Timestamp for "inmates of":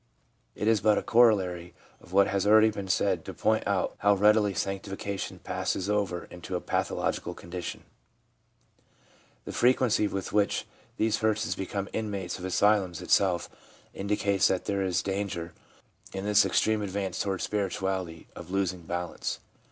11.93-12.45